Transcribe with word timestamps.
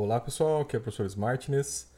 Olá 0.00 0.20
pessoal, 0.20 0.60
aqui 0.60 0.76
é 0.76 0.78
o 0.78 0.82
professor 0.82 1.06
Smartness 1.06 1.90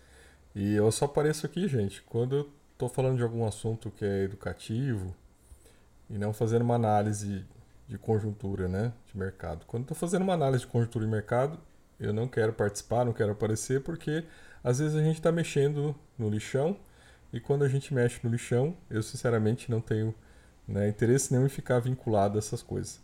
e 0.55 0.75
eu 0.75 0.91
só 0.91 1.05
apareço 1.05 1.45
aqui, 1.45 1.69
gente, 1.69 2.01
quando 2.01 2.35
eu 2.35 2.51
estou 2.73 2.89
falando 2.89 3.19
de 3.19 3.23
algum 3.23 3.47
assunto 3.47 3.91
que 3.91 4.03
é 4.03 4.23
educativo 4.23 5.15
e 6.09 6.17
não 6.17 6.33
fazendo 6.33 6.63
uma 6.63 6.77
análise 6.77 7.45
de 7.87 7.99
conjuntura, 7.99 8.69
né, 8.69 8.95
de 9.07 9.19
mercado. 9.19 9.67
Quando 9.67 9.83
estou 9.83 9.95
fazendo 9.95 10.23
uma 10.23 10.33
análise 10.33 10.65
de 10.65 10.71
conjuntura 10.71 11.05
de 11.05 11.11
mercado, 11.11 11.59
eu 12.01 12.11
não 12.11 12.27
quero 12.27 12.55
participar, 12.55 13.05
não 13.05 13.13
quero 13.13 13.33
aparecer, 13.33 13.83
porque 13.83 14.25
às 14.65 14.79
vezes 14.79 14.97
a 14.97 15.03
gente 15.03 15.17
está 15.17 15.31
mexendo 15.31 15.95
no 16.19 16.31
lixão 16.31 16.79
e 17.31 17.39
quando 17.39 17.65
a 17.65 17.69
gente 17.69 17.93
mexe 17.93 18.19
no 18.25 18.31
lixão, 18.31 18.75
eu 18.89 19.03
sinceramente 19.03 19.71
não 19.71 19.83
tenho 19.83 20.15
né, 20.67 20.89
interesse 20.89 21.35
nenhum 21.35 21.45
em 21.45 21.51
ficar 21.51 21.81
vinculado 21.81 22.37
a 22.37 22.39
essas 22.39 22.63
coisas. 22.63 22.99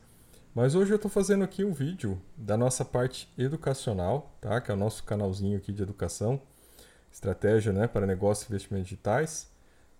Mas 0.56 0.74
hoje 0.74 0.90
eu 0.90 0.96
estou 0.96 1.10
fazendo 1.10 1.44
aqui 1.44 1.62
um 1.62 1.74
vídeo 1.74 2.18
da 2.34 2.56
nossa 2.56 2.82
parte 2.82 3.30
educacional, 3.36 4.34
tá? 4.40 4.58
que 4.58 4.70
é 4.70 4.74
o 4.74 4.76
nosso 4.76 5.04
canalzinho 5.04 5.58
aqui 5.58 5.70
de 5.70 5.82
educação, 5.82 6.40
estratégia 7.12 7.74
né, 7.74 7.86
para 7.86 8.06
negócios 8.06 8.46
e 8.46 8.52
investimentos 8.52 8.88
digitais. 8.88 9.50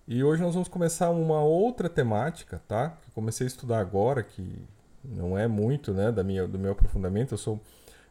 E 0.08 0.24
hoje 0.24 0.40
nós 0.40 0.54
vamos 0.54 0.70
começar 0.70 1.10
uma 1.10 1.42
outra 1.42 1.90
temática, 1.90 2.62
tá? 2.66 2.96
Que 3.02 3.10
comecei 3.10 3.46
a 3.46 3.48
estudar 3.48 3.80
agora, 3.80 4.22
que 4.22 4.66
não 5.04 5.36
é 5.36 5.46
muito 5.46 5.92
né, 5.92 6.10
da 6.10 6.24
minha, 6.24 6.48
do 6.48 6.58
meu 6.58 6.72
aprofundamento, 6.72 7.34
eu 7.34 7.38
sou 7.38 7.60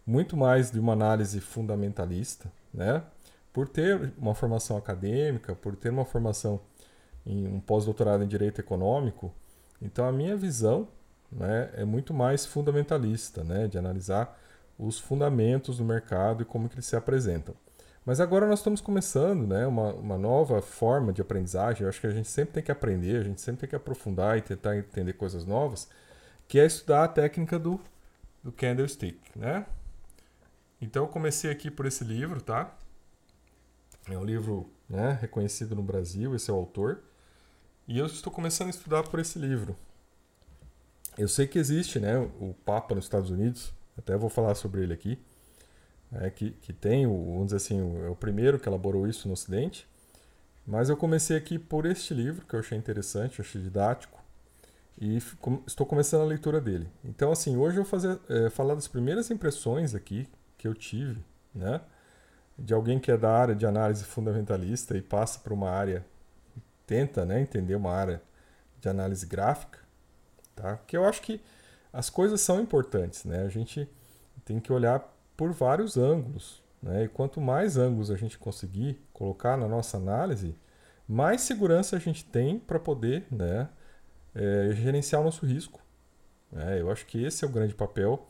muito 0.05 0.38
mais 0.38 0.70
de 0.70 0.80
uma 0.80 0.93
análise 0.93 1.41
fundamentalista, 1.41 2.52
né? 2.71 3.02
Por 3.52 3.68
ter 3.68 4.13
uma 4.20 4.35
formação 4.35 4.77
acadêmica, 4.77 5.55
por 5.55 5.76
ter 5.76 5.90
uma 5.90 6.05
formação 6.05 6.62
em 7.26 7.48
um 7.48 7.59
pós-doutorado 7.59 8.23
em 8.23 8.27
direito 8.27 8.62
econômico, 8.62 9.34
então 9.82 10.07
a 10.07 10.12
minha 10.12 10.38
visão 10.38 10.88
né, 11.35 11.70
é 11.73 11.84
muito 11.85 12.13
mais 12.13 12.45
fundamentalista, 12.45 13.43
né, 13.43 13.67
de 13.67 13.77
analisar 13.77 14.39
os 14.80 14.99
fundamentos 14.99 15.77
do 15.77 15.84
mercado 15.84 16.41
e 16.41 16.45
como 16.45 16.67
que 16.67 16.76
eles 16.76 16.85
se 16.85 16.95
apresentam. 16.95 17.53
Mas 18.05 18.20
agora 18.20 18.48
nós 18.48 18.59
estamos 18.59 18.81
começando 18.81 19.48
né, 19.48 19.66
uma, 19.66 19.93
uma 19.93 20.17
nova 20.17 20.62
forma 20.62 21.12
de 21.12 21.21
aprendizagem. 21.21 21.84
Eu 21.84 21.90
acho 21.90 21.99
que 21.99 22.07
a 22.07 22.12
gente 22.12 22.27
sempre 22.27 22.54
tem 22.54 22.63
que 22.63 22.71
aprender, 22.71 23.20
a 23.20 23.23
gente 23.23 23.41
sempre 23.41 23.62
tem 23.62 23.70
que 23.70 23.76
aprofundar 23.76 24.37
e 24.37 24.41
tentar 24.41 24.77
entender 24.77 25.13
coisas 25.13 25.43
novas, 25.43 25.90
que 26.48 26.60
é 26.60 26.65
estudar 26.65 27.04
a 27.04 27.07
técnica 27.07 27.57
do, 27.57 27.82
do 28.43 28.51
candlestick. 28.51 29.20
Né? 29.35 29.65
Então 30.79 31.04
eu 31.05 31.07
comecei 31.07 31.49
aqui 31.49 31.71
por 31.71 31.88
esse 31.88 32.04
livro, 32.04 32.41
tá? 32.41 32.77
É 34.07 34.15
um 34.15 34.23
livro 34.23 34.70
né, 34.88 35.17
reconhecido 35.20 35.76
no 35.76 35.82
Brasil, 35.82 36.35
esse 36.35 36.51
é 36.51 36.54
o 36.54 36.57
autor. 36.57 37.01
E 37.88 37.98
eu 37.98 38.05
estou 38.05 38.32
começando 38.32 38.67
a 38.67 38.70
estudar 38.70 39.01
por 39.04 39.20
esse 39.20 39.40
livro, 39.40 39.76
eu 41.18 41.27
sei 41.27 41.48
que 41.48 41.58
existe, 41.58 41.99
né, 41.99 42.18
o 42.18 42.55
Papa 42.66 42.94
nos 42.94 43.05
Estados 43.05 43.30
Unidos, 43.30 43.74
até 43.98 44.16
vou 44.18 44.30
falar 44.30 44.55
sobre 44.55 44.84
ele 44.84 44.94
aqui, 44.94 45.20
é, 46.12 46.30
que, 46.30 46.52
que 46.52 46.74
tem, 46.74 47.07
o, 47.07 47.26
vamos 47.26 47.46
dizer 47.46 47.57
assim, 47.57 47.82
o, 47.82 48.05
é 48.05 48.10
o 48.10 48.16
primeiro 48.16 48.60
que 48.60 48.68
elaborou 48.68 49.07
isso 49.07 49.27
no 49.27 49.34
Ocidente, 49.34 49.88
mas 50.66 50.90
eu 50.90 50.98
comecei 50.98 51.38
aqui 51.38 51.60
por 51.60 51.85
este 51.85 52.13
livro, 52.13 52.46
que 52.46 52.55
eu 52.55 52.60
achei 52.60 52.77
interessante, 52.77 53.40
eu 53.40 53.46
achei 53.46 53.62
didático, 53.62 54.24
e 54.98 55.18
estou 55.68 55.85
começando 55.85 56.22
a 56.22 56.26
leitura 56.26 56.62
dele. 56.62 56.88
Então, 57.04 57.32
assim, 57.32 57.57
hoje 57.57 57.77
eu 57.77 57.84
vou 57.84 57.90
fazer, 57.90 58.18
é, 58.29 58.50
falar 58.50 58.76
das 58.76 58.88
primeiras 58.88 59.29
impressões 59.29 59.94
aqui 59.94 60.27
que 60.57 60.68
eu 60.68 60.74
tive, 60.74 61.24
né, 61.54 61.82
de 62.57 62.74
alguém 62.74 63.00
que 63.00 63.12
é 63.12 63.18
da 63.18 63.32
área 63.32 63.54
de 63.55 63.66
análise 63.66 64.03
fundamentalista 64.06 64.97
e 64.97 65.02
passa 65.02 65.40
para 65.40 65.53
uma 65.53 65.69
área, 65.69 66.06
tenta, 66.88 67.25
né, 67.25 67.41
entender 67.41 67.75
uma 67.75 67.91
área 67.91 68.22
de 68.79 68.88
análise 68.88 69.25
gráfica, 69.25 69.79
tá? 70.56 70.78
Porque 70.78 70.95
eu 70.95 71.06
acho 71.06 71.22
que 71.22 71.41
as 71.91 72.09
coisas 72.09 72.41
são 72.41 72.59
importantes, 72.59 73.23
né? 73.25 73.44
A 73.44 73.50
gente 73.50 73.89
tem 74.44 74.59
que 74.59 74.72
olhar 74.72 75.00
por 75.35 75.51
vários 75.51 75.97
ângulos, 75.97 76.61
né? 76.81 77.06
E 77.06 77.07
quanto 77.07 77.41
mais 77.41 77.78
ângulos 77.78 78.11
a 78.11 78.16
gente 78.16 78.38
conseguir 78.38 79.00
colocar 79.13 79.57
na 79.57 79.67
nossa 79.67 79.97
análise, 79.97 80.56
mais 81.07 81.41
segurança 81.41 81.95
a 81.95 82.00
gente 82.00 82.25
tem 82.25 82.59
para 82.59 82.79
poder, 82.79 83.25
né, 83.31 83.69
é, 84.33 84.71
gerenciar 84.73 85.21
o 85.21 85.25
nosso 85.25 85.45
risco. 85.45 85.81
Né? 86.51 86.81
Eu 86.81 86.91
acho 86.91 87.05
que 87.05 87.23
esse 87.23 87.45
é 87.45 87.47
o 87.47 87.51
grande 87.51 87.75
papel 87.75 88.27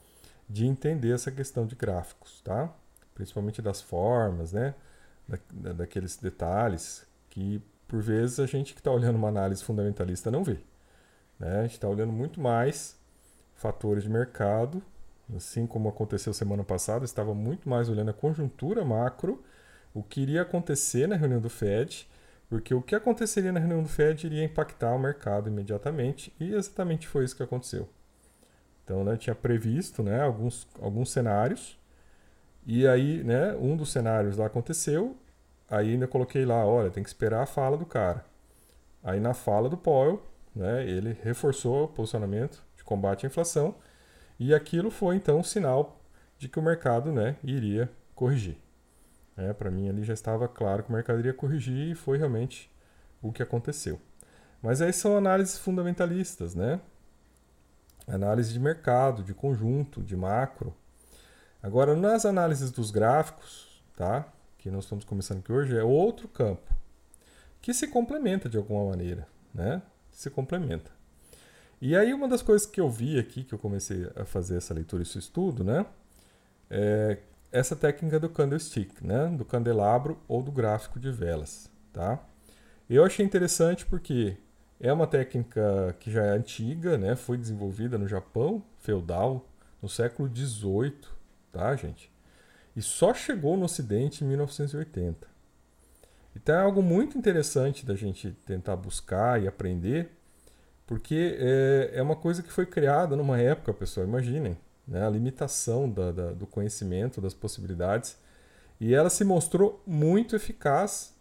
de 0.48 0.66
entender 0.66 1.14
essa 1.14 1.32
questão 1.32 1.66
de 1.66 1.76
gráficos, 1.76 2.42
tá? 2.42 2.74
Principalmente 3.14 3.62
das 3.62 3.82
formas, 3.82 4.52
né? 4.54 4.76
Da, 5.28 5.74
daqueles 5.74 6.18
detalhes 6.18 7.06
que 7.30 7.62
por 7.88 8.02
vezes 8.02 8.40
a 8.40 8.46
gente 8.46 8.74
que 8.74 8.80
está 8.80 8.92
olhando 8.92 9.16
uma 9.16 9.30
análise 9.30 9.64
fundamentalista 9.64 10.30
não 10.30 10.44
vê. 10.44 10.60
Né? 11.40 11.60
A 11.60 11.62
gente 11.64 11.74
está 11.74 11.88
olhando 11.88 12.12
muito 12.12 12.40
mais 12.40 12.98
fatores 13.56 14.04
de 14.04 14.10
mercado, 14.10 14.82
assim 15.36 15.66
como 15.66 15.90
aconteceu 15.90 16.34
semana 16.34 16.64
passada, 16.64 17.06
estava 17.06 17.34
muito 17.34 17.68
mais 17.68 17.90
olhando 17.90 18.10
a 18.10 18.14
conjuntura 18.14 18.84
macro, 18.84 19.44
o 19.94 20.04
que 20.04 20.22
iria 20.22 20.42
acontecer 20.42 21.08
na 21.08 21.16
reunião 21.16 21.40
do 21.40 21.50
Fed, 21.50 22.08
porque 22.50 22.74
o 22.74 22.82
que 22.82 22.96
aconteceria 22.96 23.52
na 23.52 23.60
reunião 23.60 23.82
do 23.82 23.90
Fed 23.90 24.26
iria 24.26 24.44
impactar 24.44 24.94
o 24.94 25.00
mercado 25.00 25.50
imediatamente, 25.50 26.34
e 26.40 26.54
exatamente 26.54 27.08
foi 27.08 27.26
isso 27.26 27.36
que 27.36 27.44
aconteceu. 27.44 27.90
Então, 28.84 29.04
né, 29.04 29.18
tinha 29.18 29.34
previsto 29.34 30.04
né, 30.04 30.22
alguns, 30.22 30.68
alguns 30.80 31.12
cenários, 31.12 31.78
e 32.66 32.88
aí 32.88 33.24
né, 33.24 33.56
um 33.56 33.76
dos 33.76 33.92
cenários 33.92 34.38
lá 34.38 34.46
aconteceu, 34.46 35.16
aí 35.70 35.94
ainda 35.94 36.08
coloquei 36.08 36.46
lá, 36.46 36.66
olha, 36.66 36.92
tem 36.92 37.02
que 37.02 37.10
esperar 37.10 37.42
a 37.42 37.46
fala 37.48 37.78
do 37.78 37.86
cara. 37.86 38.24
Aí 39.04 39.20
na 39.20 39.34
fala 39.34 39.70
do 39.70 39.78
Powell, 39.78 40.22
né, 40.56 40.88
ele 40.88 41.18
reforçou 41.22 41.84
o 41.84 41.88
posicionamento 41.88 42.64
de 42.78 42.84
combate 42.84 43.26
à 43.26 43.28
inflação 43.28 43.76
e 44.40 44.54
aquilo 44.54 44.90
foi 44.90 45.16
então 45.16 45.40
um 45.40 45.44
sinal 45.44 46.00
de 46.38 46.48
que 46.48 46.60
o 46.60 46.62
mercado 46.62 47.12
né, 47.12 47.38
iria 47.44 47.92
corrigir. 48.14 48.58
É, 49.38 49.52
Para 49.54 49.70
mim 49.70 49.90
ali 49.90 50.04
já 50.04 50.14
estava 50.14 50.48
claro 50.48 50.84
que 50.84 50.90
o 50.90 50.94
mercado 50.94 51.20
iria 51.20 51.34
corrigir 51.34 51.92
e 51.92 51.96
foi 51.96 52.18
realmente 52.18 52.72
o 53.22 53.32
que 53.32 53.44
aconteceu. 53.44 54.00
Mas 54.62 54.82
aí 54.82 54.94
são 54.94 55.18
análises 55.18 55.58
fundamentalistas, 55.58 56.56
né? 56.56 56.80
Análise 58.08 58.54
de 58.54 58.60
mercado, 58.60 59.24
de 59.24 59.34
conjunto, 59.34 60.02
de 60.02 60.16
macro. 60.16 60.76
Agora, 61.62 61.96
nas 61.96 62.26
análises 62.26 62.72
dos 62.72 62.92
gráficos, 62.92 63.84
tá? 63.96 64.28
Que 64.58 64.72
nós 64.72 64.86
estamos 64.86 65.04
começando 65.04 65.40
aqui 65.40 65.52
hoje, 65.52 65.78
é 65.78 65.84
outro 65.84 66.28
campo 66.28 66.74
que 67.62 67.74
se 67.74 67.88
complementa 67.88 68.48
de 68.48 68.58
alguma 68.58 68.90
maneira, 68.90 69.28
né? 69.54 69.82
Se 70.16 70.30
complementa. 70.30 70.92
E 71.82 71.96
aí 71.96 72.14
uma 72.14 72.28
das 72.28 72.42
coisas 72.42 72.66
que 72.66 72.80
eu 72.80 72.90
vi 72.90 73.20
aqui, 73.20 73.44
que 73.44 73.54
eu 73.54 73.60
comecei 73.60 74.10
a 74.16 74.24
fazer 74.24 74.58
essa 74.58 74.74
leitura 74.74 75.04
e 75.04 75.06
esse 75.06 75.20
estudo, 75.20 75.64
né? 75.64 75.86
É 76.70 77.18
essa 77.52 77.76
técnica 77.76 78.20
do 78.20 78.30
candlestick, 78.30 79.02
né? 79.02 79.28
Do 79.28 79.46
candelabro 79.46 80.18
ou 80.28 80.42
do 80.42 80.52
gráfico 80.52 81.00
de 81.00 81.12
velas, 81.12 81.70
tá? 81.92 82.20
Eu 82.90 83.04
achei 83.04 83.26
interessante 83.26 83.86
porque 83.86 84.38
é 84.80 84.92
uma 84.92 85.06
técnica 85.06 85.96
que 86.00 86.10
já 86.12 86.24
é 86.24 86.30
antiga, 86.30 86.98
né? 86.98 87.16
Foi 87.16 87.38
desenvolvida 87.38 87.98
no 87.98 88.08
Japão 88.08 88.64
feudal 88.80 89.48
no 89.82 89.90
século 89.90 90.30
XVIII, 90.34 90.96
tá, 91.52 91.76
gente? 91.76 92.12
E 92.76 92.82
só 92.82 93.14
chegou 93.14 93.56
no 93.58 93.66
Ocidente 93.66 94.24
em 94.24 94.28
1980. 94.28 95.35
Então 96.36 96.56
é 96.56 96.62
algo 96.62 96.82
muito 96.82 97.18
interessante 97.18 97.86
da 97.86 97.96
gente 97.96 98.32
tentar 98.46 98.76
buscar 98.76 99.42
e 99.42 99.48
aprender, 99.48 100.12
porque 100.86 101.38
é, 101.40 101.92
é 101.96 102.02
uma 102.02 102.16
coisa 102.16 102.44
que 102.44 102.52
foi 102.52 102.66
criada 102.66 103.16
numa 103.16 103.40
época, 103.40 103.74
pessoal, 103.74 104.06
imaginem, 104.06 104.58
né, 104.88 105.06
a 105.06 105.10
limitação 105.10 105.90
da, 105.90 106.12
da, 106.12 106.32
do 106.32 106.46
conhecimento, 106.46 107.22
das 107.22 107.34
possibilidades, 107.34 108.18
e 108.80 108.94
ela 108.94 109.10
se 109.10 109.24
mostrou 109.24 109.82
muito 109.88 110.36
eficaz, 110.36 111.14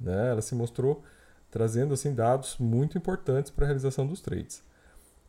né, 0.00 0.30
ela 0.30 0.42
se 0.42 0.54
mostrou 0.54 1.04
trazendo 1.50 1.92
assim 1.92 2.14
dados 2.14 2.56
muito 2.58 2.96
importantes 2.96 3.50
para 3.50 3.66
a 3.66 3.68
realização 3.68 4.06
dos 4.06 4.20
trades. 4.20 4.62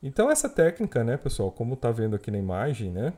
Então 0.02 0.32
essa 0.32 0.50
técnica, 0.50 1.04
né, 1.04 1.18
pessoal, 1.18 1.52
como 1.52 1.74
está 1.74 1.92
vendo 1.92 2.16
aqui 2.16 2.32
na 2.32 2.38
imagem, 2.38 2.90
né, 2.90 3.14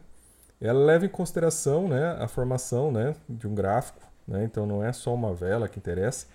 ela 0.59 0.83
leva 0.83 1.05
em 1.05 1.09
consideração 1.09 1.87
né, 1.87 2.17
a 2.19 2.27
formação 2.27 2.91
né, 2.91 3.15
de 3.29 3.47
um 3.47 3.53
gráfico 3.53 4.01
né? 4.27 4.43
Então 4.43 4.65
não 4.65 4.83
é 4.83 4.91
só 4.91 5.13
uma 5.13 5.33
vela 5.33 5.67
que 5.67 5.79
interessa, 5.79 6.27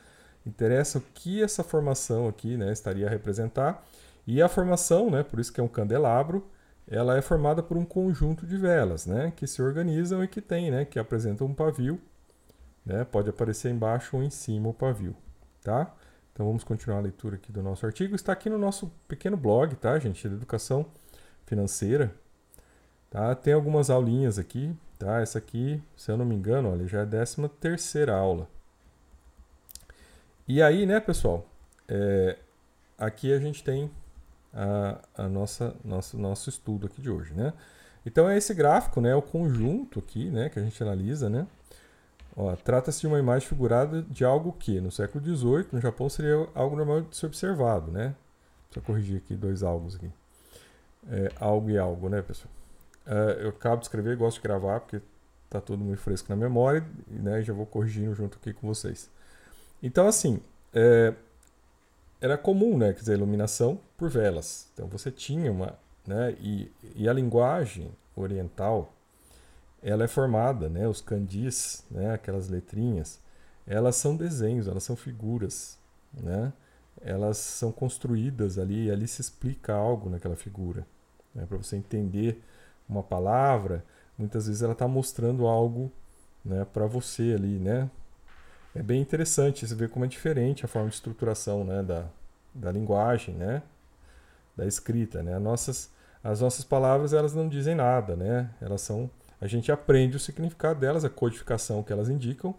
interessa 0.46 0.98
o 0.98 1.02
que 1.14 1.42
essa 1.42 1.62
formação 1.62 2.28
aqui 2.28 2.56
né, 2.56 2.72
estaria 2.72 3.06
a 3.06 3.10
representar. 3.10 3.84
E 4.26 4.40
a 4.40 4.48
formação, 4.48 5.10
né, 5.10 5.22
por 5.22 5.40
isso 5.40 5.52
que 5.52 5.60
é 5.60 5.64
um 5.64 5.68
candelabro, 5.68 6.46
ela 6.86 7.16
é 7.16 7.22
formada 7.22 7.62
por 7.62 7.76
um 7.76 7.84
conjunto 7.84 8.46
de 8.46 8.56
velas 8.56 9.06
né, 9.06 9.32
que 9.34 9.46
se 9.46 9.62
organizam 9.62 10.22
e 10.24 10.28
que 10.28 10.40
tem, 10.40 10.70
né, 10.70 10.84
que 10.84 10.98
apresentam 10.98 11.46
um 11.46 11.54
pavio. 11.54 12.00
Né, 12.84 13.04
pode 13.04 13.28
aparecer 13.28 13.70
embaixo 13.70 14.16
ou 14.16 14.22
em 14.22 14.30
cima 14.30 14.68
o 14.68 14.74
pavio. 14.74 15.14
Tá? 15.62 15.94
Então 16.32 16.46
vamos 16.46 16.64
continuar 16.64 16.98
a 16.98 17.02
leitura 17.02 17.36
aqui 17.36 17.52
do 17.52 17.62
nosso 17.62 17.84
artigo. 17.84 18.14
Está 18.14 18.32
aqui 18.32 18.48
no 18.48 18.58
nosso 18.58 18.90
pequeno 19.06 19.36
blog, 19.36 19.74
tá, 19.76 19.98
gente? 19.98 20.26
De 20.26 20.34
educação 20.34 20.86
financeira. 21.44 22.14
Tá? 23.10 23.34
Tem 23.34 23.52
algumas 23.52 23.90
aulinhas 23.90 24.38
aqui, 24.38 24.74
Tá? 25.00 25.22
Essa 25.22 25.38
aqui, 25.38 25.82
se 25.96 26.12
eu 26.12 26.16
não 26.18 26.26
me 26.26 26.34
engano, 26.34 26.70
olha, 26.70 26.86
já 26.86 26.98
é 26.98 27.02
a 27.04 27.06
13 27.06 27.48
terceira 27.58 28.14
aula. 28.14 28.46
E 30.46 30.60
aí, 30.60 30.84
né, 30.84 31.00
pessoal, 31.00 31.46
é, 31.88 32.36
aqui 32.98 33.32
a 33.32 33.38
gente 33.38 33.64
tem 33.64 33.90
a, 34.52 34.98
a 35.16 35.26
nossa, 35.26 35.74
nosso, 35.82 36.18
nosso 36.18 36.50
estudo 36.50 36.86
aqui 36.86 37.00
de 37.00 37.08
hoje, 37.08 37.32
né? 37.32 37.54
Então 38.04 38.28
é 38.28 38.36
esse 38.36 38.52
gráfico, 38.52 39.00
né, 39.00 39.14
o 39.14 39.22
conjunto 39.22 40.00
aqui, 40.00 40.28
né, 40.28 40.50
que 40.50 40.58
a 40.58 40.62
gente 40.62 40.82
analisa, 40.82 41.30
né? 41.30 41.46
Trata-se 42.62 43.00
de 43.00 43.06
uma 43.06 43.18
imagem 43.18 43.48
figurada 43.48 44.02
de 44.02 44.22
algo 44.22 44.52
que, 44.52 44.82
no 44.82 44.90
século 44.90 45.24
XVIII, 45.24 45.68
no 45.72 45.80
Japão, 45.80 46.10
seria 46.10 46.46
algo 46.54 46.76
normal 46.76 47.02
de 47.02 47.16
ser 47.16 47.24
observado, 47.24 47.90
né? 47.90 48.14
Deixa 48.68 48.80
eu 48.80 48.82
corrigir 48.82 49.16
aqui 49.16 49.34
dois 49.34 49.62
algos 49.62 49.96
aqui. 49.96 50.10
É, 51.10 51.32
algo 51.40 51.70
e 51.70 51.78
algo, 51.78 52.10
né, 52.10 52.20
pessoal? 52.20 52.59
É, 53.10 53.44
eu 53.44 53.48
acabo 53.48 53.78
de 53.78 53.86
escrever, 53.86 54.16
gosto 54.16 54.36
de 54.36 54.44
gravar, 54.44 54.78
porque 54.78 55.02
tá 55.48 55.60
tudo 55.60 55.82
muito 55.82 56.00
fresco 56.00 56.28
na 56.30 56.36
memória, 56.36 56.86
né? 57.08 57.42
Já 57.42 57.52
vou 57.52 57.66
corrigindo 57.66 58.14
junto 58.14 58.38
aqui 58.38 58.52
com 58.52 58.68
vocês. 58.68 59.10
Então, 59.82 60.06
assim, 60.06 60.40
é, 60.72 61.12
era 62.20 62.38
comum, 62.38 62.78
né? 62.78 62.92
Quer 62.92 63.00
dizer, 63.00 63.14
iluminação 63.14 63.80
por 63.98 64.08
velas. 64.08 64.68
Então, 64.72 64.86
você 64.86 65.10
tinha 65.10 65.50
uma... 65.50 65.76
Né, 66.06 66.34
e, 66.40 66.72
e 66.96 67.08
a 67.08 67.12
linguagem 67.12 67.92
oriental, 68.16 68.92
ela 69.82 70.04
é 70.04 70.08
formada, 70.08 70.68
né? 70.68 70.86
Os 70.86 71.00
kanjis, 71.00 71.84
né? 71.90 72.12
Aquelas 72.14 72.48
letrinhas, 72.48 73.20
elas 73.66 73.96
são 73.96 74.16
desenhos, 74.16 74.68
elas 74.68 74.84
são 74.84 74.94
figuras, 74.94 75.76
né? 76.14 76.52
Elas 77.00 77.38
são 77.38 77.72
construídas 77.72 78.56
ali, 78.56 78.86
e 78.86 78.90
ali 78.90 79.08
se 79.08 79.20
explica 79.20 79.74
algo 79.74 80.08
naquela 80.08 80.36
figura, 80.36 80.86
né? 81.34 81.44
Para 81.46 81.58
você 81.58 81.76
entender 81.76 82.42
uma 82.90 83.02
palavra, 83.02 83.84
muitas 84.18 84.46
vezes 84.46 84.62
ela 84.62 84.72
está 84.72 84.88
mostrando 84.88 85.46
algo, 85.46 85.90
né? 86.44 86.66
Para 86.72 86.86
você 86.86 87.34
ali, 87.34 87.58
né? 87.58 87.90
É 88.74 88.82
bem 88.82 89.00
interessante 89.00 89.66
você 89.66 89.74
ver 89.74 89.88
como 89.88 90.04
é 90.04 90.08
diferente 90.08 90.64
a 90.64 90.68
forma 90.68 90.88
de 90.88 90.94
estruturação, 90.94 91.64
né? 91.64 91.82
Da, 91.82 92.06
da 92.54 92.72
linguagem, 92.72 93.34
né? 93.34 93.62
Da 94.56 94.66
escrita, 94.66 95.22
né? 95.22 95.38
Nossas, 95.38 95.90
as 96.22 96.40
nossas 96.40 96.64
palavras 96.64 97.12
elas 97.12 97.34
não 97.34 97.48
dizem 97.48 97.74
nada, 97.74 98.16
né? 98.16 98.50
Elas 98.60 98.80
são 98.80 99.10
a 99.40 99.46
gente 99.46 99.72
aprende 99.72 100.16
o 100.16 100.20
significado 100.20 100.80
delas, 100.80 101.04
a 101.04 101.08
codificação 101.08 101.82
que 101.82 101.92
elas 101.92 102.10
indicam, 102.10 102.54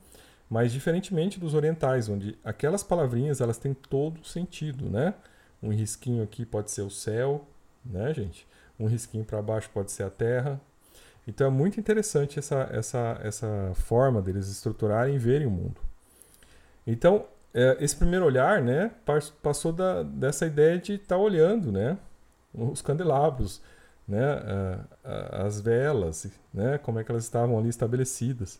mas 0.49 0.71
diferentemente 0.73 1.39
dos 1.39 1.53
orientais, 1.53 2.09
onde 2.09 2.37
aquelas 2.43 2.81
palavrinhas 2.81 3.39
elas 3.39 3.57
têm 3.57 3.73
todo 3.73 4.25
sentido, 4.25 4.89
né? 4.89 5.13
Um 5.61 5.69
risquinho 5.69 6.23
aqui 6.23 6.43
pode 6.43 6.71
ser 6.71 6.81
o 6.81 6.89
céu, 6.89 7.47
né, 7.85 8.11
gente? 8.13 8.47
Um 8.81 8.87
risquinho 8.87 9.23
para 9.23 9.41
baixo 9.41 9.69
pode 9.73 9.91
ser 9.91 10.03
a 10.03 10.09
terra. 10.09 10.59
Então 11.27 11.47
é 11.47 11.49
muito 11.49 11.79
interessante 11.79 12.39
essa, 12.39 12.67
essa, 12.71 13.19
essa 13.23 13.71
forma 13.75 14.21
deles 14.21 14.49
estruturarem 14.49 15.15
e 15.15 15.19
verem 15.19 15.47
o 15.47 15.51
mundo. 15.51 15.79
Então, 16.85 17.25
é, 17.53 17.77
esse 17.79 17.95
primeiro 17.95 18.25
olhar, 18.25 18.61
né, 18.61 18.91
passou 19.41 19.71
da, 19.71 20.01
dessa 20.01 20.47
ideia 20.47 20.79
de 20.79 20.93
estar 20.93 21.15
tá 21.15 21.17
olhando, 21.17 21.71
né, 21.71 21.97
os 22.53 22.81
candelabros, 22.81 23.61
né, 24.07 24.83
as 25.31 25.61
velas, 25.61 26.27
né, 26.51 26.77
como 26.79 26.99
é 26.99 27.03
que 27.03 27.11
elas 27.11 27.23
estavam 27.23 27.57
ali 27.59 27.69
estabelecidas. 27.69 28.59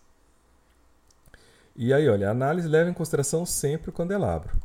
E 1.76 1.94
aí, 1.94 2.08
olha, 2.08 2.28
a 2.28 2.32
análise 2.32 2.68
leva 2.68 2.90
em 2.90 2.94
consideração 2.94 3.46
sempre 3.46 3.90
o 3.90 3.94
candelabro, 3.94 4.56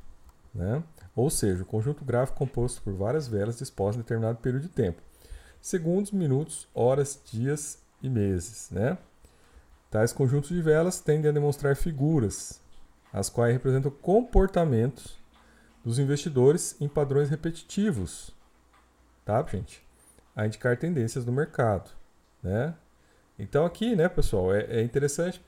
né? 0.54 0.82
ou 1.16 1.30
seja, 1.30 1.62
o 1.62 1.66
conjunto 1.66 2.04
gráfico 2.04 2.38
composto 2.38 2.82
por 2.82 2.92
várias 2.92 3.26
velas 3.26 3.56
dispostas 3.56 3.96
em 3.96 4.02
determinado 4.02 4.38
período 4.38 4.64
de 4.64 4.68
tempo, 4.68 5.00
segundos, 5.60 6.12
minutos, 6.12 6.68
horas, 6.74 7.20
dias 7.30 7.78
e 8.02 8.08
meses. 8.08 8.70
Né? 8.70 8.98
Tais 9.90 10.12
conjuntos 10.12 10.50
de 10.50 10.60
velas 10.60 11.00
tendem 11.00 11.30
a 11.30 11.34
demonstrar 11.34 11.76
figuras, 11.76 12.60
as 13.12 13.28
quais 13.28 13.52
representam 13.52 13.90
comportamentos 13.90 15.16
dos 15.84 15.98
investidores 15.98 16.76
em 16.80 16.88
padrões 16.88 17.30
repetitivos. 17.30 18.30
Tá, 19.24 19.44
gente? 19.44 19.86
a 20.36 20.46
indicar 20.46 20.76
tendências 20.76 21.24
do 21.24 21.32
mercado. 21.32 21.90
Né? 22.42 22.74
Então 23.38 23.64
aqui, 23.64 23.96
né, 23.96 24.06
pessoal, 24.08 24.54
é, 24.54 24.66
é, 24.68 24.82
interessante 24.82 25.42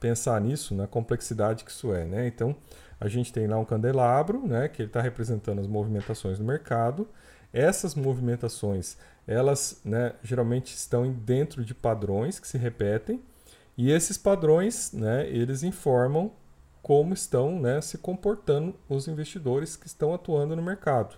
pensar 0.00 0.40
nisso, 0.40 0.74
na 0.74 0.88
complexidade 0.88 1.64
que 1.64 1.70
isso 1.70 1.94
é. 1.94 2.04
Né? 2.04 2.26
Então 2.26 2.56
a 3.00 3.06
gente 3.06 3.32
tem 3.32 3.46
lá 3.46 3.56
um 3.56 3.64
candelabro, 3.64 4.44
né, 4.44 4.68
que 4.68 4.82
ele 4.82 4.88
está 4.88 5.00
representando 5.00 5.60
as 5.60 5.68
movimentações 5.68 6.38
do 6.38 6.44
mercado. 6.44 7.08
Essas 7.54 7.94
movimentações, 7.94 8.96
elas 9.28 9.80
né, 9.84 10.14
geralmente 10.24 10.74
estão 10.74 11.12
dentro 11.12 11.64
de 11.64 11.72
padrões 11.72 12.40
que 12.40 12.48
se 12.48 12.58
repetem, 12.58 13.22
e 13.78 13.92
esses 13.92 14.18
padrões, 14.18 14.92
né, 14.92 15.28
eles 15.28 15.62
informam 15.62 16.32
como 16.82 17.14
estão 17.14 17.60
né, 17.60 17.80
se 17.80 17.96
comportando 17.96 18.74
os 18.88 19.06
investidores 19.06 19.76
que 19.76 19.86
estão 19.86 20.12
atuando 20.12 20.56
no 20.56 20.62
mercado. 20.62 21.16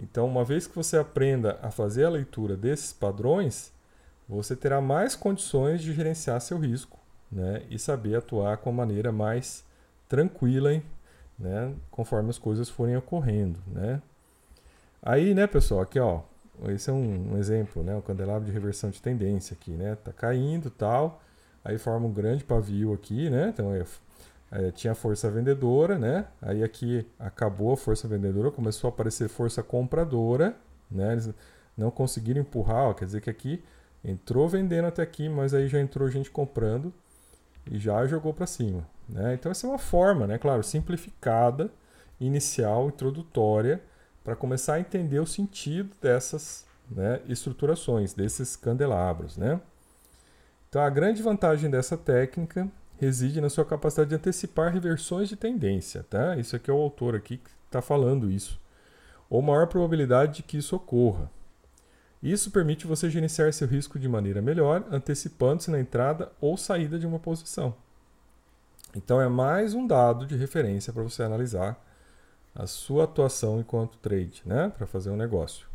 Então, 0.00 0.26
uma 0.26 0.42
vez 0.42 0.66
que 0.66 0.74
você 0.74 0.96
aprenda 0.96 1.58
a 1.60 1.70
fazer 1.70 2.06
a 2.06 2.10
leitura 2.10 2.56
desses 2.56 2.94
padrões, 2.94 3.72
você 4.26 4.56
terá 4.56 4.80
mais 4.80 5.14
condições 5.14 5.82
de 5.82 5.92
gerenciar 5.92 6.40
seu 6.40 6.58
risco 6.58 6.98
né, 7.30 7.62
e 7.68 7.78
saber 7.78 8.16
atuar 8.16 8.56
com 8.56 8.70
a 8.70 8.72
maneira 8.72 9.12
mais 9.12 9.64
tranquila 10.08 10.82
né, 11.38 11.74
conforme 11.90 12.30
as 12.30 12.38
coisas 12.38 12.70
forem 12.70 12.96
ocorrendo. 12.96 13.60
Né. 13.66 14.00
Aí, 15.04 15.34
né, 15.34 15.46
pessoal, 15.46 15.82
aqui 15.82 16.00
ó, 16.00 16.22
esse 16.68 16.88
é 16.88 16.92
um, 16.92 17.34
um 17.34 17.38
exemplo, 17.38 17.82
né, 17.82 17.94
o 17.94 18.02
candelabro 18.02 18.46
de 18.46 18.50
reversão 18.50 18.90
de 18.90 19.02
tendência 19.02 19.54
aqui, 19.54 19.72
né, 19.72 19.96
tá 19.96 20.12
caindo 20.12 20.70
tal, 20.70 21.22
aí 21.64 21.76
forma 21.78 22.06
um 22.06 22.12
grande 22.12 22.42
pavio 22.42 22.92
aqui, 22.94 23.28
né, 23.28 23.50
então 23.50 23.74
é 23.74 23.84
é, 24.54 24.70
tinha 24.70 24.94
força 24.94 25.28
vendedora, 25.28 25.98
né? 25.98 26.26
Aí 26.40 26.62
aqui 26.62 27.04
acabou 27.18 27.72
a 27.72 27.76
força 27.76 28.06
vendedora, 28.06 28.52
começou 28.52 28.88
a 28.88 28.92
aparecer 28.92 29.28
força 29.28 29.64
compradora, 29.64 30.54
né? 30.88 31.12
Eles 31.12 31.30
não 31.76 31.90
conseguiram 31.90 32.40
empurrar, 32.40 32.84
ó, 32.90 32.94
quer 32.94 33.04
dizer 33.04 33.20
que 33.20 33.28
aqui 33.28 33.64
entrou 34.04 34.48
vendendo 34.48 34.86
até 34.86 35.02
aqui, 35.02 35.28
mas 35.28 35.54
aí 35.54 35.66
já 35.66 35.80
entrou 35.80 36.08
gente 36.08 36.30
comprando 36.30 36.92
e 37.68 37.78
já 37.80 38.06
jogou 38.06 38.32
para 38.32 38.46
cima, 38.46 38.86
né? 39.08 39.34
Então 39.34 39.50
essa 39.50 39.66
é 39.66 39.70
uma 39.70 39.78
forma, 39.78 40.24
né? 40.24 40.38
Claro, 40.38 40.62
simplificada, 40.62 41.68
inicial, 42.20 42.86
introdutória, 42.88 43.82
para 44.24 44.34
começar 44.34 44.74
a 44.74 44.80
entender 44.80 45.20
o 45.20 45.26
sentido 45.26 45.90
dessas 46.00 46.64
né, 46.90 47.20
estruturações, 47.28 48.14
desses 48.14 48.56
candelabros, 48.56 49.36
né? 49.36 49.60
Então 50.68 50.82
a 50.82 50.90
grande 50.90 51.22
vantagem 51.22 51.70
dessa 51.70 51.96
técnica 51.96 52.68
reside 52.96 53.40
na 53.40 53.50
sua 53.50 53.64
capacidade 53.64 54.08
de 54.08 54.16
antecipar 54.16 54.72
reversões 54.72 55.28
de 55.28 55.36
tendência, 55.36 56.04
tá? 56.08 56.36
Isso 56.36 56.56
aqui 56.56 56.70
é 56.70 56.74
o 56.74 56.80
autor 56.80 57.14
aqui 57.14 57.36
que 57.36 57.50
está 57.66 57.82
falando 57.82 58.30
isso. 58.30 58.58
Ou 59.28 59.42
maior 59.42 59.66
probabilidade 59.66 60.36
de 60.36 60.42
que 60.42 60.56
isso 60.56 60.74
ocorra. 60.74 61.30
Isso 62.22 62.50
permite 62.50 62.86
você 62.86 63.10
gerenciar 63.10 63.52
seu 63.52 63.68
risco 63.68 63.98
de 63.98 64.08
maneira 64.08 64.40
melhor, 64.40 64.84
antecipando-se 64.90 65.70
na 65.70 65.78
entrada 65.78 66.32
ou 66.40 66.56
saída 66.56 66.98
de 66.98 67.06
uma 67.06 67.18
posição. 67.18 67.74
Então 68.96 69.20
é 69.20 69.28
mais 69.28 69.74
um 69.74 69.86
dado 69.86 70.24
de 70.24 70.34
referência 70.34 70.92
para 70.92 71.02
você 71.02 71.22
analisar 71.22 71.78
a 72.54 72.66
sua 72.66 73.04
atuação 73.04 73.58
enquanto 73.58 73.98
trade, 73.98 74.42
né, 74.46 74.72
para 74.76 74.86
fazer 74.86 75.10
um 75.10 75.16
negócio. 75.16 75.66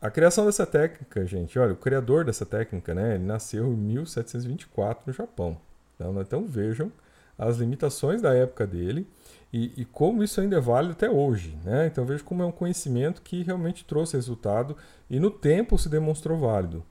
A 0.00 0.10
criação 0.10 0.46
dessa 0.46 0.64
técnica, 0.64 1.26
gente, 1.26 1.58
olha, 1.58 1.72
o 1.72 1.76
criador 1.76 2.24
dessa 2.24 2.46
técnica, 2.46 2.94
né, 2.94 3.16
ele 3.16 3.24
nasceu 3.24 3.66
em 3.66 3.76
1724 3.76 5.04
no 5.06 5.12
Japão. 5.12 5.58
Então, 5.94 6.20
então 6.20 6.46
vejam 6.46 6.92
as 7.36 7.58
limitações 7.58 8.22
da 8.22 8.34
época 8.34 8.66
dele 8.66 9.06
e, 9.52 9.72
e, 9.80 9.84
como 9.84 10.22
isso 10.22 10.40
ainda 10.40 10.56
é 10.56 10.60
válido 10.60 10.92
até 10.92 11.08
hoje. 11.08 11.56
Né? 11.64 11.86
Então 11.86 12.04
veja 12.04 12.22
como 12.22 12.42
é 12.42 12.46
um 12.46 12.52
conhecimento 12.52 13.22
que 13.22 13.42
realmente 13.42 13.84
trouxe 13.84 14.16
resultado 14.16 14.76
e 15.08 15.18
no 15.18 15.30
tempo 15.30 15.78
se 15.78 15.88
demonstrou 15.88 16.38
válido. 16.38 16.84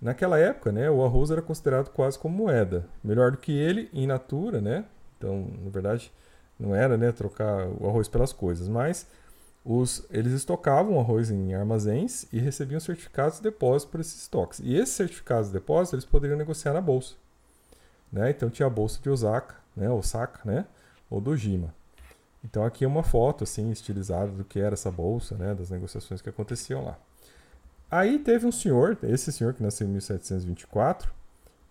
Naquela 0.00 0.38
época, 0.38 0.72
né, 0.72 0.90
o 0.90 1.04
arroz 1.04 1.30
era 1.30 1.42
considerado 1.42 1.90
quase 1.90 2.18
como 2.18 2.36
moeda. 2.36 2.86
Melhor 3.02 3.32
do 3.32 3.38
que 3.38 3.52
ele 3.52 3.90
em 3.92 4.06
natura, 4.06 4.60
né? 4.60 4.84
Então, 5.18 5.50
na 5.62 5.70
verdade, 5.70 6.10
não 6.60 6.74
era 6.74 6.96
né, 6.98 7.10
trocar 7.10 7.66
o 7.80 7.88
arroz 7.88 8.06
pelas 8.06 8.32
coisas, 8.32 8.68
mas 8.68 9.06
os, 9.64 10.06
eles 10.10 10.32
estocavam 10.32 11.00
arroz 11.00 11.30
em 11.30 11.54
armazéns 11.54 12.26
e 12.32 12.38
recebiam 12.38 12.78
certificados 12.78 13.38
de 13.38 13.44
depósito 13.44 13.90
por 13.90 14.00
esses 14.00 14.22
estoques. 14.22 14.60
E 14.60 14.74
esses 14.74 14.94
certificados 14.94 15.46
de 15.48 15.54
depósito 15.54 15.96
eles 15.96 16.04
poderiam 16.04 16.36
negociar 16.36 16.74
na 16.74 16.80
bolsa. 16.80 17.14
Né? 18.12 18.30
Então 18.30 18.50
tinha 18.50 18.66
a 18.66 18.70
bolsa 18.70 19.00
de 19.02 19.08
Osaka, 19.08 19.54
né? 19.76 19.88
Osaka, 19.88 20.40
né? 20.44 20.66
Ou 21.08 21.20
do 21.20 21.36
Jima. 21.36 21.74
Então 22.44 22.64
aqui 22.64 22.84
é 22.84 22.88
uma 22.88 23.02
foto 23.02 23.44
assim 23.44 23.70
estilizada 23.70 24.32
do 24.32 24.44
que 24.44 24.58
era 24.58 24.74
essa 24.74 24.90
bolsa, 24.90 25.36
né? 25.36 25.54
Das 25.54 25.70
negociações 25.70 26.20
que 26.20 26.28
aconteciam 26.28 26.84
lá. 26.84 26.98
Aí 27.90 28.18
teve 28.18 28.46
um 28.46 28.52
senhor, 28.52 28.98
esse 29.02 29.32
senhor 29.32 29.54
que 29.54 29.62
nasceu 29.62 29.86
em 29.86 29.90
1724, 29.90 31.12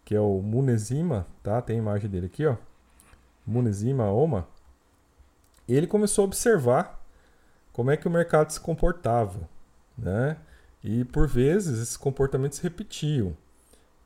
que 0.04 0.16
é 0.16 0.20
o 0.20 0.42
Munezima, 0.42 1.26
tá? 1.44 1.62
Tem 1.62 1.78
a 1.78 1.80
imagem 1.80 2.10
dele 2.10 2.28
aqui, 2.28 2.46
ó. 2.46 2.56
Munezima 3.46 4.12
Oma. 4.12 4.48
Ele 5.74 5.88
começou 5.88 6.24
a 6.24 6.26
observar 6.26 7.00
como 7.72 7.92
é 7.92 7.98
que 7.98 8.08
o 8.08 8.12
mercado 8.12 8.52
se 8.52 8.60
comportava, 8.60 9.48
né? 9.98 10.38
E 10.84 11.06
por 11.06 11.28
vezes 11.28 11.80
esses 11.80 11.98
comportamentos 11.98 12.58
se 12.58 12.64
repetiam. 12.64 13.36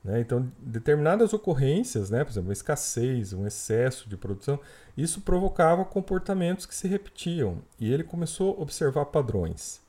Né? 0.04 0.20
Então, 0.20 0.52
determinadas 0.60 1.34
ocorrências, 1.34 2.10
né, 2.10 2.24
por 2.24 2.32
exemplo, 2.32 2.50
uma 2.50 2.54
escassez, 2.54 3.32
um 3.32 3.48
excesso 3.48 4.10
de 4.10 4.18
produção, 4.18 4.60
isso 4.98 5.22
provocava 5.22 5.86
comportamentos 5.86 6.66
que 6.66 6.76
se 6.76 6.88
repetiam. 6.88 7.60
E 7.80 7.94
ele 7.94 8.04
começou 8.04 8.58
a 8.58 8.62
observar 8.62 9.06
padrões. 9.06 9.80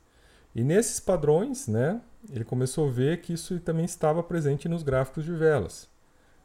E 0.54 0.62
nesses 0.62 1.00
padrões, 1.00 1.66
né, 1.66 2.00
ele 2.30 2.44
começou 2.44 2.88
a 2.88 2.92
ver 2.92 3.20
que 3.22 3.32
isso 3.32 3.58
também 3.60 3.84
estava 3.84 4.22
presente 4.22 4.68
nos 4.68 4.82
gráficos 4.84 5.24
de 5.24 5.32
velas. 5.32 5.88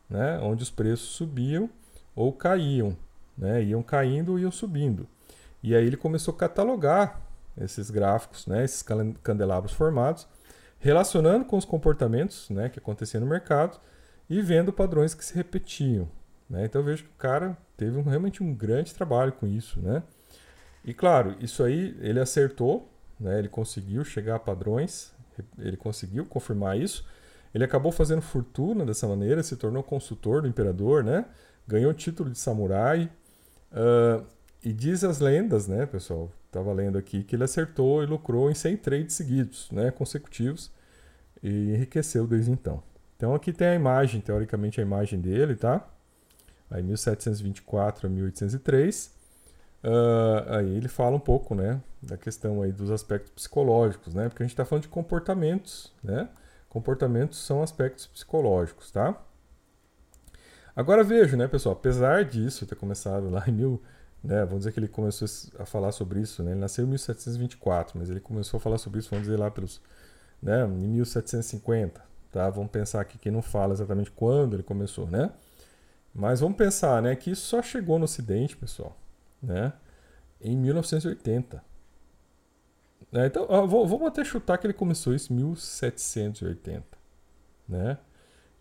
né, 0.09 0.39
onde 0.39 0.63
os 0.63 0.71
preços 0.71 1.09
subiam 1.09 1.69
ou 2.15 2.33
caíam, 2.33 2.97
né, 3.37 3.63
iam 3.63 3.83
caindo 3.83 4.31
ou 4.31 4.39
iam 4.39 4.51
subindo. 4.51 5.07
E 5.61 5.75
aí 5.75 5.85
ele 5.85 5.97
começou 5.97 6.33
a 6.33 6.37
catalogar 6.37 7.21
esses 7.57 7.89
gráficos, 7.89 8.47
né, 8.47 8.63
esses 8.63 8.83
candelabros 9.21 9.73
formados, 9.73 10.27
relacionando 10.79 11.45
com 11.45 11.57
os 11.57 11.65
comportamentos 11.65 12.49
né, 12.49 12.69
que 12.69 12.79
aconteciam 12.79 13.21
no 13.21 13.27
mercado 13.27 13.79
e 14.29 14.41
vendo 14.41 14.71
padrões 14.71 15.13
que 15.13 15.25
se 15.25 15.33
repetiam. 15.33 16.07
Né? 16.49 16.65
Então 16.65 16.81
eu 16.81 16.85
vejo 16.85 17.03
que 17.03 17.09
o 17.09 17.17
cara 17.17 17.57
teve 17.75 17.97
um, 17.97 18.03
realmente 18.03 18.41
um 18.41 18.53
grande 18.53 18.93
trabalho 18.93 19.33
com 19.33 19.45
isso. 19.45 19.79
Né? 19.81 20.01
E 20.85 20.93
claro, 20.93 21.35
isso 21.39 21.63
aí 21.63 21.97
ele 21.99 22.19
acertou, 22.19 22.89
né? 23.19 23.37
ele 23.37 23.49
conseguiu 23.49 24.05
chegar 24.05 24.35
a 24.35 24.39
padrões, 24.39 25.13
ele 25.57 25.77
conseguiu 25.77 26.25
confirmar 26.25 26.77
isso. 26.77 27.05
Ele 27.53 27.63
acabou 27.63 27.91
fazendo 27.91 28.21
fortuna 28.21 28.85
dessa 28.85 29.07
maneira, 29.07 29.41
se 29.41 29.55
tornou 29.55 29.83
consultor 29.83 30.43
do 30.43 30.47
imperador, 30.47 31.03
né? 31.03 31.25
ganhou 31.67 31.91
o 31.91 31.93
título 31.93 32.29
de 32.29 32.37
samurai. 32.37 33.11
Uh, 33.71 34.23
e 34.63 34.73
diz 34.73 35.03
as 35.03 35.19
lendas, 35.19 35.67
né, 35.67 35.85
pessoal? 35.85 36.29
Estava 36.45 36.73
lendo 36.73 36.97
aqui 36.97 37.23
que 37.23 37.35
ele 37.35 37.43
acertou 37.43 38.03
e 38.03 38.05
lucrou 38.05 38.49
em 38.49 38.55
100 38.55 38.77
trades 38.77 39.15
seguidos, 39.15 39.69
né, 39.71 39.91
consecutivos, 39.91 40.71
e 41.41 41.73
enriqueceu 41.73 42.27
desde 42.27 42.51
então. 42.51 42.83
Então 43.15 43.33
aqui 43.33 43.53
tem 43.53 43.67
a 43.67 43.75
imagem, 43.75 44.21
teoricamente 44.21 44.79
a 44.79 44.83
imagem 44.83 45.19
dele, 45.19 45.55
tá? 45.55 45.87
Aí 46.69 46.83
1724 46.83 48.07
a 48.07 48.09
1803. 48.09 49.17
Uh, 49.81 50.53
aí 50.53 50.75
ele 50.75 50.89
fala 50.89 51.15
um 51.15 51.19
pouco, 51.19 51.55
né, 51.55 51.81
da 52.01 52.17
questão 52.17 52.61
aí 52.61 52.71
dos 52.71 52.91
aspectos 52.91 53.31
psicológicos, 53.31 54.13
né? 54.13 54.27
Porque 54.27 54.43
a 54.43 54.45
gente 54.45 54.53
está 54.53 54.65
falando 54.65 54.83
de 54.83 54.89
comportamentos, 54.89 55.93
né? 56.03 56.29
Comportamentos 56.67 57.39
são 57.39 57.63
aspectos 57.63 58.07
psicológicos, 58.07 58.91
tá? 58.91 59.21
Agora 60.75 61.03
vejo, 61.03 61.35
né, 61.35 61.47
pessoal, 61.47 61.75
apesar 61.75 62.23
disso 62.25 62.65
ter 62.65 62.75
começado 62.75 63.29
lá 63.29 63.43
em 63.47 63.51
mil 63.51 63.81
né, 64.23 64.43
vamos 64.43 64.59
dizer 64.59 64.73
que 64.73 64.79
ele 64.79 64.87
começou 64.87 65.27
a 65.57 65.65
falar 65.65 65.91
sobre 65.91 66.19
isso, 66.19 66.43
né? 66.43 66.51
Ele 66.51 66.59
nasceu 66.59 66.85
em 66.85 66.89
1724, 66.89 67.97
mas 67.97 68.09
ele 68.09 68.19
começou 68.19 68.57
a 68.57 68.61
falar 68.61 68.77
sobre 68.77 68.99
isso, 68.99 69.09
vamos 69.09 69.25
dizer 69.25 69.37
lá 69.37 69.49
pelos, 69.49 69.81
né, 70.41 70.65
em 70.65 70.87
1750, 70.87 72.01
tá? 72.31 72.49
Vamos 72.49 72.69
pensar 72.71 73.01
aqui 73.01 73.17
que 73.17 73.31
não 73.31 73.41
fala 73.41 73.73
exatamente 73.73 74.11
quando 74.11 74.55
ele 74.55 74.63
começou, 74.63 75.07
né? 75.07 75.31
Mas 76.13 76.39
vamos 76.41 76.57
pensar, 76.57 77.01
né, 77.01 77.15
que 77.15 77.31
isso 77.31 77.43
só 77.43 77.61
chegou 77.61 77.97
no 77.97 78.05
Ocidente, 78.05 78.57
pessoal, 78.57 78.97
né? 79.41 79.73
Em 80.41 80.55
1980. 80.57 81.63
Né? 83.11 83.25
Então, 83.25 83.45
ó, 83.49 83.65
vamos 83.65 84.07
até 84.07 84.23
chutar 84.23 84.57
que 84.57 84.67
ele 84.67 84.73
começou 84.73 85.13
isso 85.13 85.33
em 85.33 85.35
1780, 85.37 86.85
né? 87.67 87.97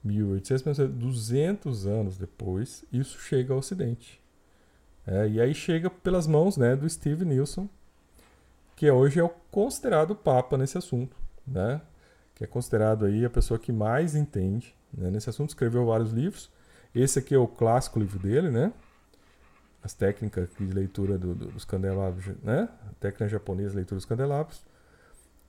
1800, 0.05 0.79
200 0.91 1.87
anos 1.87 2.17
depois, 2.17 2.85
isso 2.93 3.19
chega 3.19 3.53
ao 3.53 3.59
Ocidente. 3.59 4.21
É, 5.11 5.27
e 5.27 5.41
aí 5.41 5.55
chega 5.55 5.89
pelas 5.89 6.27
mãos 6.27 6.59
né, 6.59 6.77
do 6.77 6.89
Steve 6.89 7.25
Nilsson, 7.25 7.67
que 8.77 8.91
hoje 8.91 9.19
é 9.19 9.25
o 9.25 9.31
considerado 9.51 10.15
papa 10.15 10.59
nesse 10.59 10.77
assunto, 10.77 11.17
né? 11.47 11.81
que 12.35 12.45
é 12.45 12.47
considerado 12.47 13.07
aí 13.07 13.25
a 13.25 13.31
pessoa 13.31 13.59
que 13.59 13.73
mais 13.73 14.15
entende 14.15 14.77
né, 14.93 15.11
nesse 15.11 15.31
assunto, 15.31 15.49
escreveu 15.49 15.87
vários 15.87 16.13
livros. 16.13 16.51
Esse 16.95 17.19
aqui 17.19 17.35
é 17.35 17.39
o 17.39 17.49
clássico 17.49 17.99
livro 17.99 18.19
dele, 18.19 18.51
né? 18.51 18.73
As 19.83 19.93
técnicas 19.93 20.49
de 20.59 20.73
leitura 20.73 21.19
do, 21.19 21.35
do, 21.35 21.47
dos 21.47 21.65
candelabros, 21.65 22.27
né? 22.43 22.69
Técnica 23.01 23.29
japonesa 23.29 23.71
de 23.71 23.77
leitura 23.77 23.97
dos 23.97 24.05
candelabros. 24.05 24.65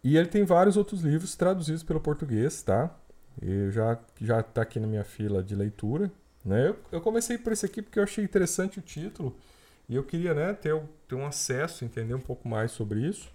E 0.04 0.18
ele 0.18 0.28
tem 0.28 0.44
vários 0.44 0.78
outros 0.78 1.01
livros 1.01 1.36
traduzidos 1.36 1.84
pelo 1.84 2.00
português, 2.00 2.62
tá? 2.63 2.94
E 3.42 3.70
já 3.72 3.98
já 4.20 4.39
está 4.39 4.63
aqui 4.63 4.80
na 4.80 4.88
minha 4.88 5.04
fila 5.04 5.44
de 5.44 5.56
leitura. 5.56 6.12
Né? 6.43 6.69
Eu, 6.69 6.75
eu 6.91 7.01
comecei 7.01 7.38
por 7.38 7.51
esse 7.53 7.65
aqui 7.65 7.81
porque 7.81 8.00
eu 8.00 8.03
achei 8.03 8.24
interessante 8.24 8.79
o 8.79 8.81
título 8.81 9.36
e 9.88 9.96
eu 9.96 10.03
queria 10.03 10.34
né, 10.34 10.53
ter, 10.53 10.79
ter 11.08 11.15
um 11.15 11.25
acesso, 11.25 11.84
entender 11.84 12.13
um 12.13 12.22
pouco 12.22 12.48
mais 12.48 12.72
sobre 12.72 13.01
isso. 13.01 13.29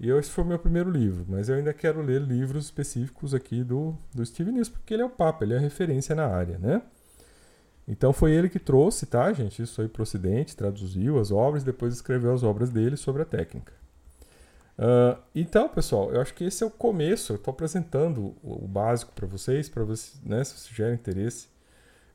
E 0.00 0.10
esse 0.10 0.30
foi 0.30 0.44
o 0.44 0.46
meu 0.46 0.58
primeiro 0.58 0.90
livro, 0.90 1.24
mas 1.28 1.48
eu 1.48 1.56
ainda 1.56 1.72
quero 1.72 2.02
ler 2.02 2.20
livros 2.20 2.66
específicos 2.66 3.34
aqui 3.34 3.62
do, 3.62 3.96
do 4.14 4.24
Steve 4.24 4.52
Nisso, 4.52 4.72
porque 4.72 4.94
ele 4.94 5.02
é 5.02 5.06
o 5.06 5.10
Papa, 5.10 5.44
ele 5.44 5.54
é 5.54 5.56
a 5.56 5.60
referência 5.60 6.14
na 6.14 6.26
área, 6.26 6.58
né? 6.58 6.82
Então 7.88 8.12
foi 8.12 8.32
ele 8.32 8.48
que 8.48 8.58
trouxe, 8.58 9.06
tá, 9.06 9.32
gente? 9.32 9.62
Isso 9.62 9.80
aí 9.80 9.88
para 9.88 10.00
o 10.00 10.02
Ocidente, 10.02 10.56
traduziu 10.56 11.18
as 11.18 11.30
obras, 11.30 11.62
depois 11.62 11.94
escreveu 11.94 12.34
as 12.34 12.42
obras 12.42 12.68
dele 12.68 12.96
sobre 12.96 13.22
a 13.22 13.24
técnica. 13.24 13.72
Uh, 14.76 15.18
então, 15.34 15.68
pessoal, 15.68 16.10
eu 16.12 16.20
acho 16.20 16.34
que 16.34 16.44
esse 16.44 16.62
é 16.62 16.66
o 16.66 16.70
começo. 16.70 17.32
Eu 17.32 17.36
estou 17.36 17.52
apresentando 17.52 18.34
o, 18.42 18.64
o 18.64 18.68
básico 18.68 19.12
para 19.12 19.26
vocês, 19.26 19.68
para 19.68 19.84
vocês, 19.84 20.20
né, 20.22 20.42
se 20.44 20.52
vocês 20.52 20.66
tiverem 20.66 20.94
interesse. 20.94 21.48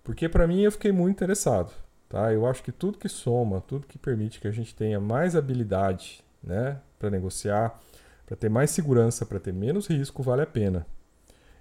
Porque 0.03 0.27
para 0.27 0.47
mim 0.47 0.61
eu 0.61 0.71
fiquei 0.71 0.91
muito 0.91 1.15
interessado. 1.15 1.71
Tá? 2.09 2.33
Eu 2.33 2.45
acho 2.45 2.61
que 2.61 2.71
tudo 2.71 2.97
que 2.97 3.07
soma, 3.07 3.61
tudo 3.61 3.87
que 3.87 3.97
permite 3.97 4.39
que 4.41 4.47
a 4.47 4.51
gente 4.51 4.75
tenha 4.75 4.99
mais 4.99 5.35
habilidade 5.35 6.21
né, 6.43 6.77
para 6.99 7.09
negociar, 7.09 7.79
para 8.25 8.35
ter 8.35 8.49
mais 8.49 8.71
segurança, 8.71 9.25
para 9.25 9.39
ter 9.39 9.53
menos 9.53 9.87
risco, 9.87 10.21
vale 10.21 10.41
a 10.41 10.45
pena. 10.45 10.85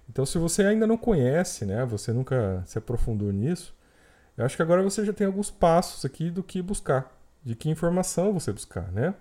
Então, 0.09 0.25
se 0.25 0.37
você 0.37 0.63
ainda 0.63 0.85
não 0.85 0.97
conhece, 0.97 1.65
né, 1.65 1.85
você 1.85 2.11
nunca 2.11 2.63
se 2.65 2.77
aprofundou 2.77 3.31
nisso, 3.31 3.73
eu 4.37 4.45
acho 4.45 4.55
que 4.57 4.61
agora 4.61 4.83
você 4.83 5.05
já 5.05 5.13
tem 5.13 5.25
alguns 5.25 5.49
passos 5.49 6.03
aqui 6.03 6.29
do 6.29 6.43
que 6.43 6.61
buscar, 6.61 7.15
de 7.43 7.55
que 7.55 7.69
informação 7.69 8.33
você 8.33 8.51
buscar, 8.51 8.91
né? 8.91 9.13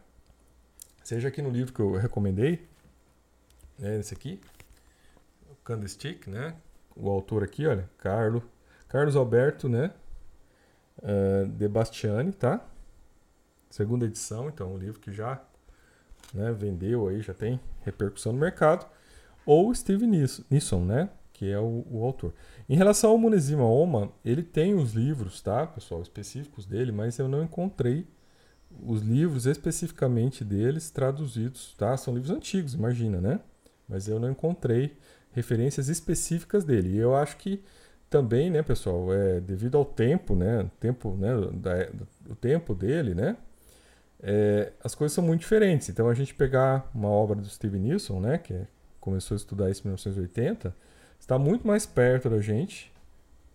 Seja 1.04 1.28
aqui 1.28 1.40
no 1.40 1.50
livro 1.50 1.72
que 1.72 1.80
eu 1.80 1.92
recomendei, 1.94 2.66
né, 3.78 4.00
esse 4.00 4.14
aqui, 4.14 4.40
o 5.48 5.54
Candlestick, 5.62 6.28
né? 6.28 6.56
O 6.96 7.08
autor 7.08 7.44
aqui, 7.44 7.66
olha, 7.66 7.88
Carlo, 7.98 8.42
Carlos 8.90 9.16
Alberto, 9.16 9.68
né? 9.68 9.92
uh, 11.02 11.46
de 11.46 11.68
Bastiani, 11.68 12.32
tá? 12.32 12.64
Segunda 13.68 14.06
edição, 14.06 14.48
então 14.48 14.74
um 14.74 14.78
livro 14.78 15.00
que 15.00 15.12
já 15.12 15.40
né, 16.34 16.52
vendeu 16.52 17.08
aí, 17.08 17.20
já 17.20 17.34
tem 17.34 17.60
repercussão 17.82 18.32
no 18.32 18.38
mercado. 18.38 18.86
Ou 19.46 19.74
Steve 19.74 20.06
Nisson, 20.06 20.84
né? 20.84 21.08
Que 21.32 21.50
é 21.50 21.58
o, 21.58 21.86
o, 21.90 22.04
autor. 22.04 22.34
Em 22.68 22.76
relação 22.76 23.10
ao 23.10 23.18
Munezima 23.18 23.64
Oma, 23.64 24.12
ele 24.24 24.42
tem 24.42 24.74
os 24.74 24.92
livros, 24.92 25.40
tá, 25.40 25.66
pessoal, 25.66 26.02
específicos 26.02 26.66
dele, 26.66 26.92
mas 26.92 27.18
eu 27.18 27.28
não 27.28 27.42
encontrei 27.42 28.06
os 28.86 29.00
livros 29.00 29.46
especificamente 29.46 30.44
deles 30.44 30.90
traduzidos, 30.90 31.74
tá? 31.78 31.96
São 31.96 32.14
livros 32.14 32.30
antigos, 32.30 32.74
imagina, 32.74 33.20
né? 33.20 33.40
Mas 33.88 34.06
eu 34.06 34.20
não 34.20 34.30
encontrei 34.30 34.96
referências 35.32 35.88
específicas 35.88 36.64
dele. 36.64 36.90
E 36.90 36.98
eu 36.98 37.16
acho 37.16 37.36
que 37.38 37.62
também, 38.10 38.50
né, 38.50 38.62
pessoal, 38.62 39.12
é, 39.12 39.40
devido 39.40 39.78
ao 39.78 39.84
tempo, 39.84 40.34
né, 40.34 40.68
tempo, 40.80 41.16
né, 41.16 41.30
da, 41.54 41.88
tempo 42.40 42.74
dele, 42.74 43.14
né, 43.14 43.36
é, 44.22 44.72
as 44.82 44.94
coisas 44.94 45.14
são 45.14 45.24
muito 45.24 45.40
diferentes. 45.40 45.88
Então, 45.88 46.08
a 46.08 46.14
gente 46.14 46.34
pegar 46.34 46.90
uma 46.94 47.08
obra 47.08 47.36
do 47.36 47.48
Steve 47.48 47.78
Nilsson, 47.78 48.20
né, 48.20 48.36
que 48.36 48.52
é, 48.52 48.66
começou 49.00 49.34
a 49.34 49.36
estudar 49.36 49.70
isso 49.70 49.82
em 49.82 49.88
1980, 49.88 50.74
está 51.18 51.38
muito 51.38 51.66
mais 51.66 51.86
perto 51.86 52.28
da 52.28 52.40
gente, 52.40 52.92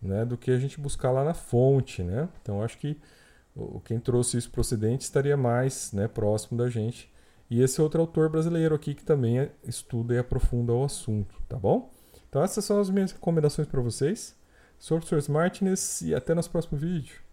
né, 0.00 0.24
do 0.24 0.36
que 0.36 0.50
a 0.50 0.58
gente 0.58 0.80
buscar 0.80 1.10
lá 1.10 1.22
na 1.22 1.34
fonte, 1.34 2.02
né. 2.02 2.28
Então, 2.42 2.62
acho 2.62 2.78
que 2.78 2.98
quem 3.84 3.98
trouxe 3.98 4.36
isso 4.36 4.50
Ocidente 4.56 5.04
estaria 5.04 5.36
mais, 5.36 5.92
né, 5.92 6.08
próximo 6.08 6.58
da 6.58 6.68
gente. 6.68 7.10
E 7.48 7.62
esse 7.62 7.80
outro 7.80 8.00
autor 8.00 8.28
brasileiro 8.28 8.74
aqui 8.74 8.94
que 8.94 9.04
também 9.04 9.38
é, 9.38 9.50
estuda 9.64 10.14
e 10.14 10.18
aprofunda 10.18 10.72
o 10.72 10.84
assunto, 10.84 11.40
tá 11.48 11.56
bom? 11.56 11.90
Então 12.28 12.42
essas 12.42 12.64
são 12.64 12.80
as 12.80 12.90
minhas 12.90 13.12
recomendações 13.12 13.68
para 13.68 13.80
vocês. 13.80 14.34
Sou 14.78 14.98
o 14.98 15.00
professor 15.00 15.32
Martinez 15.32 16.02
e 16.02 16.14
até 16.14 16.34
nosso 16.34 16.50
próximo 16.50 16.78
vídeo. 16.78 17.25